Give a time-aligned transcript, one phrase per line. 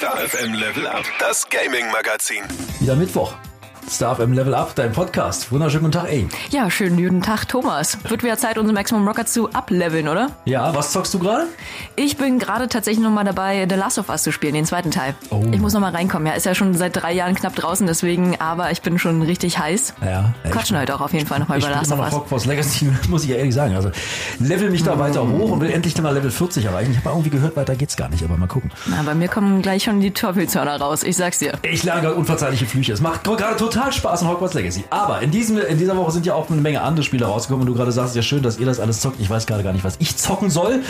[0.00, 2.44] Star FM Level Up, das Gaming Magazin.
[2.80, 3.34] Wieder Mittwoch.
[3.90, 5.50] Star FM Level Up, dein Podcast.
[5.50, 6.28] Wunderschönen guten Tag, ey.
[6.50, 7.98] Ja, schönen guten Tag, Thomas.
[8.08, 10.30] Wird wieder Zeit, unseren Maximum Rocker zu upleveln, oder?
[10.44, 11.46] Ja, was zockst du gerade?
[11.96, 15.16] Ich bin gerade tatsächlich nochmal dabei, The Last of Us zu spielen, den zweiten Teil.
[15.30, 15.42] Oh.
[15.50, 16.28] Ich muss nochmal reinkommen.
[16.28, 19.58] Ja, ist ja schon seit drei Jahren knapp draußen, deswegen, aber ich bin schon richtig
[19.58, 19.94] heiß.
[20.04, 20.34] Ja.
[20.52, 22.12] Quatschen heute auch auf jeden Fall nochmal über Last of Us.
[22.12, 23.74] Hogwarts Legacy, muss ich ja ehrlich sagen.
[23.74, 23.90] Also
[24.38, 26.92] level mich da weiter hoch und will endlich dann mal Level 40 erreichen.
[26.92, 28.70] Ich habe irgendwie gehört, weiter geht's gar nicht, aber mal gucken.
[28.86, 31.54] Na, bei mir kommen gleich schon die Teufelshörner raus, ich sag's dir.
[31.62, 32.92] Ich lerne gerade unverzeihliche Flüche.
[32.92, 34.84] Es macht gerade total Spaß in Hogwarts Legacy.
[34.90, 37.66] Aber in, diesem, in dieser Woche sind ja auch eine Menge andere Spiele rausgekommen.
[37.66, 39.20] Und du gerade sagst, ja schön, dass ihr das alles zockt.
[39.20, 40.80] Ich weiß gerade gar nicht, was ich zocken soll.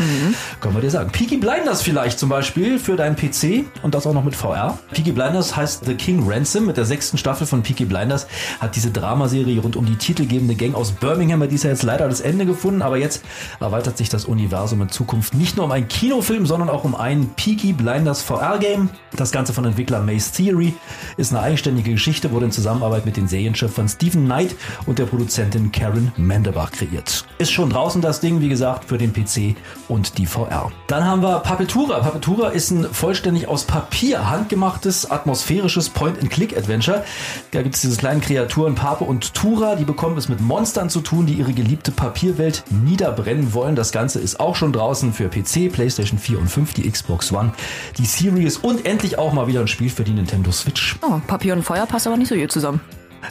[0.61, 1.11] Können wir dir sagen.
[1.11, 4.79] Peaky Blinders vielleicht zum Beispiel für deinen PC und das auch noch mit VR.
[4.93, 6.67] Peaky Blinders heißt The King Ransom.
[6.67, 8.27] Mit der sechsten Staffel von Peaky Blinders
[8.59, 12.09] hat diese Dramaserie rund um die titelgebende Gang aus Birmingham, die ist ja jetzt leider
[12.09, 12.83] das Ende gefunden.
[12.83, 13.23] Aber jetzt
[13.61, 17.31] erweitert sich das Universum in Zukunft nicht nur um einen Kinofilm, sondern auch um ein
[17.37, 18.91] Peaky Blinders VR-Game.
[19.17, 20.75] Das Ganze von Entwickler Maze Theory
[21.17, 25.71] ist eine eigenständige Geschichte, wurde in Zusammenarbeit mit den Serienschöpfern Stephen Knight und der Produzentin
[25.71, 27.25] Karen Mandebach kreiert.
[27.39, 29.57] Ist schon draußen das Ding, wie gesagt, für den PC
[29.89, 30.73] und die VR.
[30.87, 32.01] Dann haben wir Papetura.
[32.01, 37.05] Papetura ist ein vollständig aus Papier handgemachtes, atmosphärisches Point-and-Click-Adventure.
[37.53, 41.01] Da gibt es diese kleinen Kreaturen Pape und Tura, die bekommen es mit Monstern zu
[41.01, 43.77] tun, die ihre geliebte Papierwelt niederbrennen wollen.
[43.77, 47.53] Das Ganze ist auch schon draußen für PC, PlayStation 4 und 5, die Xbox One,
[47.99, 50.97] die Series und endlich auch mal wieder ein Spiel für die Nintendo Switch.
[51.03, 52.70] Oh, Papier und Feuer passt aber nicht so gut zusammen.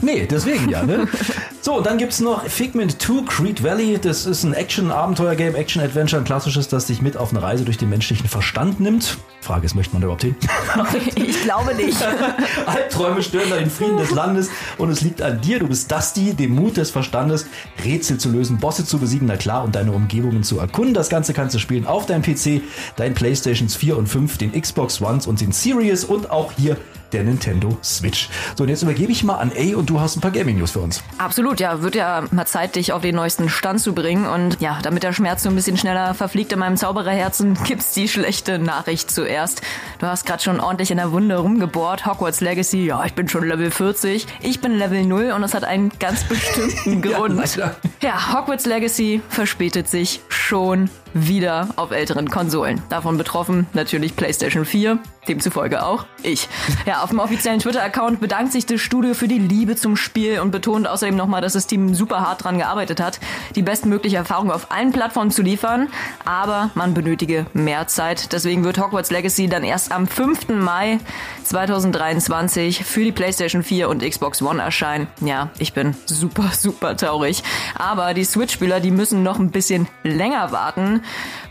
[0.01, 1.07] Nee, deswegen ja, ne?
[1.61, 3.99] So, dann gibt's noch Figment 2 Creed Valley.
[4.01, 7.89] Das ist ein Action-Abenteuer-Game, Action-Adventure, ein klassisches, das dich mit auf eine Reise durch den
[7.89, 9.17] menschlichen Verstand nimmt.
[9.41, 10.35] Frage ist, möchte man da überhaupt hin?
[11.15, 11.97] ich glaube nicht.
[12.65, 15.59] Albträume stören da den Frieden des Landes und es liegt an dir.
[15.59, 17.45] Du bist Dusty, dem Mut des Verstandes,
[17.83, 20.93] Rätsel zu lösen, Bosse zu besiegen, na klar, und deine Umgebungen zu erkunden.
[20.93, 22.61] Das Ganze kannst du spielen auf deinem PC,
[22.95, 26.77] deinen Playstations 4 und 5, den Xbox Ones und den Series und auch hier
[27.11, 28.29] der Nintendo Switch.
[28.55, 30.71] So, und jetzt übergebe ich mal an A und du hast ein paar Gaming News
[30.71, 31.03] für uns.
[31.17, 34.25] Absolut, ja, wird ja mal Zeit, dich auf den neuesten Stand zu bringen.
[34.25, 38.07] Und ja, damit der Schmerz so ein bisschen schneller verfliegt in meinem Zaubererherzen, gibt's die
[38.07, 39.61] schlechte Nachricht zuerst.
[39.99, 42.05] Du hast gerade schon ordentlich in der Wunde rumgebohrt.
[42.05, 44.27] Hogwarts Legacy, ja, ich bin schon Level 40.
[44.41, 47.35] Ich bin Level 0 und das hat einen ganz bestimmten Grund.
[47.35, 47.75] leider.
[48.01, 52.81] Ja, Hogwarts Legacy verspätet sich schon wieder auf älteren Konsolen.
[52.89, 56.47] Davon betroffen natürlich PlayStation 4, demzufolge auch ich.
[56.85, 60.51] Ja, auf dem offiziellen Twitter-Account bedankt sich das Studio für die Liebe zum Spiel und
[60.51, 63.19] betont außerdem nochmal, dass das Team super hart dran gearbeitet hat,
[63.55, 65.87] die bestmögliche Erfahrung auf allen Plattformen zu liefern,
[66.25, 68.31] aber man benötige mehr Zeit.
[68.33, 70.49] Deswegen wird Hogwarts Legacy dann erst am 5.
[70.49, 70.99] Mai
[71.43, 75.07] 2023 für die PlayStation 4 und Xbox One erscheinen.
[75.21, 77.43] Ja, ich bin super, super traurig.
[77.75, 80.98] Aber die Switch-Spieler, die müssen noch ein bisschen länger warten.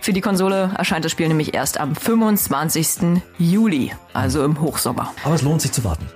[0.01, 3.23] Für die Konsole erscheint das Spiel nämlich erst am 25.
[3.39, 5.13] Juli, also im Hochsommer.
[5.25, 6.07] Aber es lohnt sich zu warten.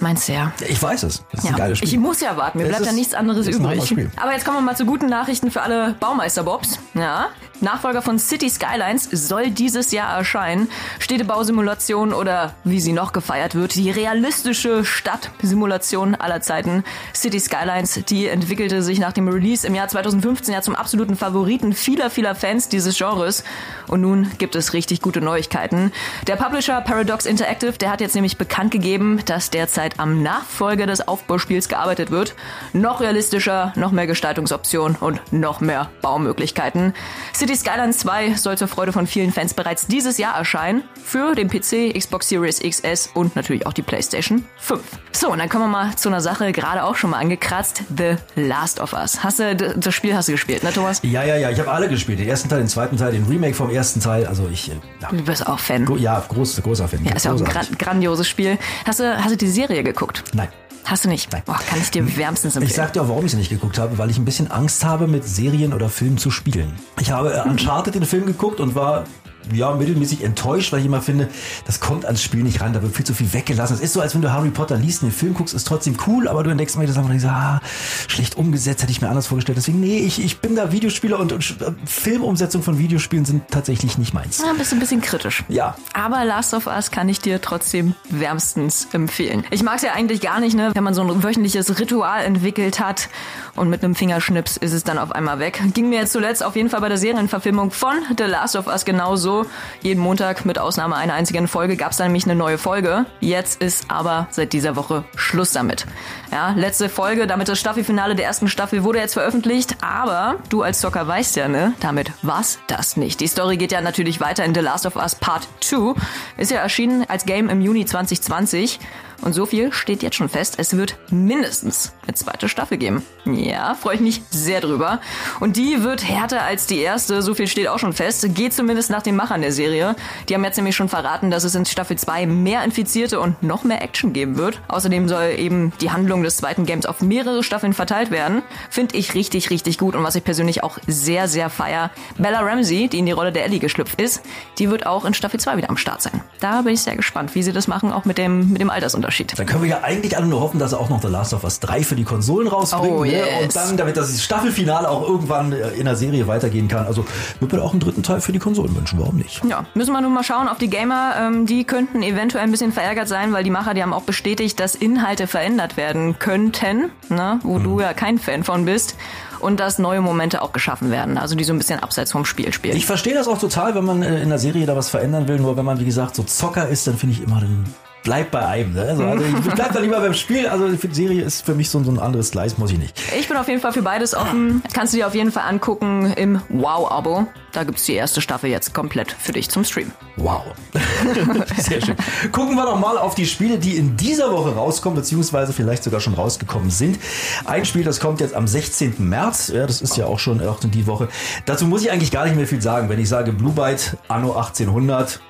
[0.00, 0.52] Meinst du ja?
[0.68, 1.24] Ich weiß es.
[1.32, 1.88] Das ist Ja, ein geiles Spiel.
[1.88, 3.80] ich muss ja warten, mir Es bleibt ja nichts anderes übrig.
[4.16, 6.78] Aber jetzt kommen wir mal zu guten Nachrichten für alle Baumeisterbobs.
[6.94, 7.28] Ja,
[7.60, 10.68] Nachfolger von City Skylines soll dieses Jahr erscheinen.
[10.98, 16.84] Städtebausimulation oder wie sie noch gefeiert wird, die realistische Stadtsimulation aller Zeiten.
[17.14, 21.72] City Skylines, die entwickelte sich nach dem Release im Jahr 2015 ja zum absoluten Favoriten
[21.72, 23.42] vieler, vieler Fans dieses Genres.
[23.86, 25.92] Und nun gibt es richtig gute Neuigkeiten.
[26.26, 31.06] Der Publisher Paradox Interactive, der hat jetzt nämlich bekannt gegeben, dass derzeit am Nachfolger des
[31.08, 32.34] Aufbauspiels gearbeitet wird.
[32.72, 36.94] Noch realistischer, noch mehr Gestaltungsoptionen und noch mehr Baumöglichkeiten.
[37.34, 40.82] City Skylines 2 soll zur Freude von vielen Fans bereits dieses Jahr erscheinen.
[41.04, 44.80] Für den PC, Xbox Series XS und natürlich auch die PlayStation 5.
[45.12, 47.82] So, und dann kommen wir mal zu einer Sache, gerade auch schon mal angekratzt.
[47.96, 49.22] The Last of Us.
[49.22, 51.00] Hast du, das Spiel hast du gespielt, ne Thomas?
[51.02, 52.18] Ja, ja, ja, ich habe alle gespielt.
[52.18, 54.26] Den ersten Teil, den zweiten Teil, den Remake vom ersten Teil.
[54.26, 55.84] Also ich, äh, ja, Du bist auch Fan.
[55.84, 57.04] Gro- ja groß, großer Fan.
[57.04, 58.58] Ja, ist ja auch ein gran grandioses Spiel.
[58.84, 60.24] Hast du, hast du die Serie geguckt?
[60.34, 60.48] Nein.
[60.84, 61.32] Hast du nicht?
[61.32, 61.42] Nein.
[61.44, 62.70] Boah, kann ich dir wärmstens empfehlen.
[62.70, 64.84] Ich sag dir auch, warum ich sie nicht geguckt habe, weil ich ein bisschen Angst
[64.84, 66.72] habe, mit Serien oder Filmen zu spielen.
[67.00, 69.04] Ich habe äh, Uncharted den Film geguckt und war
[69.52, 71.28] ja, mittelmäßig enttäuscht, weil ich immer finde,
[71.66, 73.74] das kommt ans Spiel nicht ran, da wird viel zu viel weggelassen.
[73.74, 75.96] Es ist so, als wenn du Harry Potter liest und den Film guckst, ist trotzdem
[76.06, 77.60] cool, aber du entdeckst mal das einfach denkst, ah,
[78.08, 79.58] schlecht umgesetzt, hätte ich mir anders vorgestellt.
[79.58, 83.98] Deswegen, nee, ich, ich bin da Videospieler und, und äh, Filmumsetzung von Videospielen sind tatsächlich
[83.98, 84.38] nicht meins.
[84.38, 85.44] Ja, bist ein bisschen kritisch.
[85.48, 85.76] Ja.
[85.92, 89.44] Aber Last of Us kann ich dir trotzdem wärmstens empfehlen.
[89.50, 92.80] Ich mag es ja eigentlich gar nicht, ne, wenn man so ein wöchentliches Ritual entwickelt
[92.80, 93.08] hat
[93.54, 95.62] und mit einem Fingerschnips ist es dann auf einmal weg.
[95.74, 98.84] Ging mir jetzt zuletzt auf jeden Fall bei der Serienverfilmung von The Last of Us
[98.84, 99.35] genauso.
[99.36, 99.50] So.
[99.82, 103.06] Jeden Montag mit Ausnahme einer einzigen Folge gab es nämlich eine neue Folge.
[103.20, 105.86] Jetzt ist aber seit dieser Woche Schluss damit.
[106.32, 110.80] Ja, letzte Folge, damit das Staffelfinale der ersten Staffel wurde jetzt veröffentlicht, aber du als
[110.80, 111.74] Zocker weißt ja, ne?
[111.80, 113.20] Damit war's das nicht.
[113.20, 115.94] Die Story geht ja natürlich weiter in The Last of Us Part 2.
[116.36, 118.80] Ist ja erschienen als Game im Juni 2020.
[119.22, 123.02] Und so viel steht jetzt schon fest, es wird mindestens eine zweite Staffel geben.
[123.24, 125.00] Ja, freue ich mich sehr drüber.
[125.40, 128.26] Und die wird härter als die erste, so viel steht auch schon fest.
[128.34, 129.96] Geht zumindest nach den Machern der Serie.
[130.28, 133.64] Die haben jetzt nämlich schon verraten, dass es in Staffel 2 mehr Infizierte und noch
[133.64, 134.60] mehr Action geben wird.
[134.68, 138.42] Außerdem soll eben die Handlung des zweiten Games auf mehrere Staffeln verteilt werden.
[138.70, 141.90] Finde ich richtig, richtig gut und was ich persönlich auch sehr, sehr feier.
[142.16, 144.22] Bella Ramsey, die in die Rolle der Ellie geschlüpft ist,
[144.58, 146.20] die wird auch in Staffel 2 wieder am Start sein.
[146.40, 149.05] Da bin ich sehr gespannt, wie sie das machen, auch mit dem, mit dem Altersunterschied.
[149.06, 149.38] Unterschied.
[149.38, 151.44] Dann können wir ja eigentlich alle nur hoffen, dass er auch noch The Last of
[151.44, 152.92] Us 3 für die Konsolen rausbringt.
[152.92, 153.12] Oh, ne?
[153.12, 153.42] yes.
[153.42, 156.86] Und dann, damit das Staffelfinale auch irgendwann äh, in der Serie weitergehen kann.
[156.86, 157.04] Also
[157.38, 158.98] wird mir auch einen dritten Teil für die Konsolen wünschen.
[158.98, 159.44] Warum nicht?
[159.44, 161.14] Ja, müssen wir nun mal schauen auf die Gamer.
[161.20, 164.58] Ähm, die könnten eventuell ein bisschen verärgert sein, weil die Macher, die haben auch bestätigt,
[164.58, 167.38] dass Inhalte verändert werden könnten, ne?
[167.44, 168.96] wo du ja kein Fan von bist.
[169.38, 172.54] Und dass neue Momente auch geschaffen werden, also die so ein bisschen abseits vom Spiel
[172.54, 172.74] spielen.
[172.74, 175.38] Ich verstehe das auch total, wenn man äh, in der Serie da was verändern will.
[175.38, 177.66] Nur wenn man, wie gesagt, so Zocker ist, dann finde ich immer, dann
[178.06, 178.72] bleibt bei einem.
[178.72, 178.82] Ne?
[178.82, 180.46] Also, also ich bleib da lieber beim Spiel.
[180.46, 182.96] Also die Serie ist für mich so, so ein anderes Gleis, muss ich nicht.
[183.18, 184.62] Ich bin auf jeden Fall für beides offen.
[184.72, 187.26] Kannst du dir auf jeden Fall angucken im Wow-Abo.
[187.50, 189.90] Da gibt's die erste Staffel jetzt komplett für dich zum Stream.
[190.16, 190.44] Wow.
[191.56, 191.96] Sehr schön.
[192.30, 195.98] Gucken wir doch mal auf die Spiele, die in dieser Woche rauskommen, beziehungsweise vielleicht sogar
[195.98, 197.00] schon rausgekommen sind.
[197.44, 198.94] Ein Spiel, das kommt jetzt am 16.
[198.98, 199.48] März.
[199.48, 201.08] Ja, das ist ja auch schon auch in die Woche.
[201.44, 202.88] Dazu muss ich eigentlich gar nicht mehr viel sagen.
[202.88, 205.20] Wenn ich sage Blue Byte Anno 1800,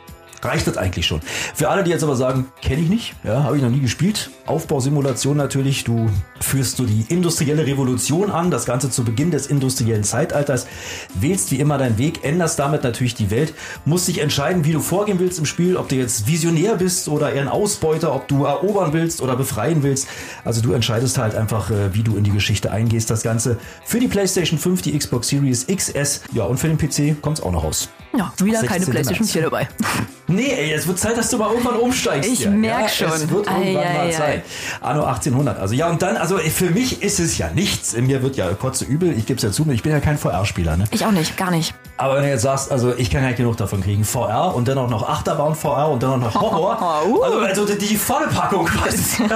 [0.47, 1.21] reicht das eigentlich schon.
[1.55, 4.31] Für alle, die jetzt aber sagen, kenne ich nicht, ja, habe ich noch nie gespielt.
[4.47, 6.09] Aufbausimulation natürlich, du
[6.41, 10.67] führst so die industrielle Revolution an, das Ganze zu Beginn des industriellen Zeitalters,
[11.15, 13.55] wählst wie immer deinen Weg, änderst damit natürlich die Welt,
[13.85, 17.33] musst dich entscheiden, wie du vorgehen willst im Spiel, ob du jetzt Visionär bist oder
[17.33, 20.09] eher ein Ausbeuter, ob du erobern willst oder befreien willst.
[20.45, 23.11] Also du entscheidest halt einfach, äh, wie du in die Geschichte eingehst.
[23.11, 27.21] Das Ganze für die PlayStation 5, die Xbox Series XS, ja und für den PC
[27.21, 27.89] kommt es auch noch raus.
[28.17, 28.91] Ja, wieder keine 16.
[28.91, 29.33] PlayStation März.
[29.33, 29.69] 4 dabei.
[30.29, 32.31] Nee, ey, es wird Zeit, dass du mal irgendwann umsteigst.
[32.31, 32.51] Ich hier.
[32.51, 33.09] merk ja, schon.
[33.09, 34.11] Es wird irgendwann ei, mal ei.
[34.11, 34.43] Zeit.
[34.81, 35.59] Anno 1800.
[35.59, 37.97] Also ja, und dann, also für mich ist es ja nichts.
[37.97, 39.17] Mir wird ja kurze übel.
[39.17, 40.77] Ich gebe es ja zu, ich bin ja kein VR-Spieler.
[40.77, 40.85] Ne?
[40.91, 41.75] Ich auch nicht, gar nicht.
[41.99, 44.69] Aber wenn du jetzt sagst, also ich kann ja nicht genug davon kriegen, VR und
[44.69, 46.77] dann auch noch Achterbahn VR und dann auch noch Horror,
[47.07, 47.23] Uh.
[47.23, 49.25] also, also die volle Packung quasi.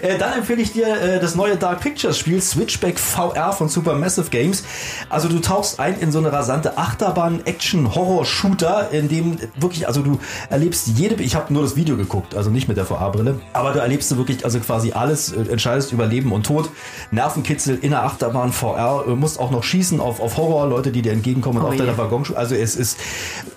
[0.00, 4.30] Äh, dann empfehle ich dir äh, das neue Dark Pictures Spiel Switchback VR von Supermassive
[4.30, 4.64] Games.
[5.10, 10.18] Also du tauchst ein in so eine rasante Achterbahn-Action-Horror-Shooter, in dem wirklich, also du
[10.50, 13.78] erlebst jede, ich habe nur das Video geguckt, also nicht mit der VR-Brille, aber du
[13.80, 16.70] erlebst du wirklich also quasi alles, äh, entscheidest über Leben und Tod,
[17.10, 21.02] Nervenkitzel in der Achterbahn VR, äh, musst auch noch schießen auf, auf Horror, Leute, die
[21.02, 21.80] dir entgegenkommen und Oh auf je.
[21.80, 22.98] deiner Waggon, also es ist,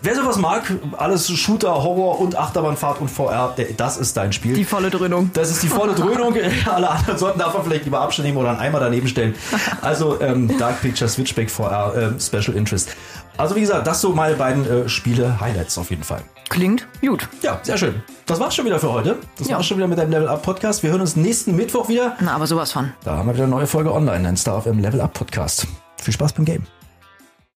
[0.02, 0.64] wer sowas mag,
[0.98, 4.54] alles Shooter, Horror und Achterbahnfahrt und VR, das ist dein Spiel.
[4.56, 5.32] Die volle Dröhnung.
[5.34, 6.36] Das ist die volle Dröhnung.
[6.66, 9.36] Alle anderen sollten davon vielleicht lieber Abstand nehmen oder einen Eimer daneben stellen.
[9.82, 12.90] Also ähm, Dark Picture Switchback VR ähm, Special Interest.
[13.38, 16.22] Also wie gesagt, das so meine beiden äh, Spiele Highlights auf jeden Fall.
[16.50, 17.27] Klingt gut.
[17.42, 18.03] Ja, sehr schön.
[18.27, 19.18] Das war's schon wieder für heute.
[19.38, 19.57] Das Ja.
[19.57, 20.83] war's schon wieder mit deinem Level Up Podcast.
[20.83, 22.15] Wir hören uns nächsten Mittwoch wieder.
[22.21, 22.94] Na, aber sowas von.
[23.03, 25.68] Da haben wir wieder eine neue Folge online, ein Star FM Level Up Podcast.
[26.01, 26.63] Viel Spaß beim Game.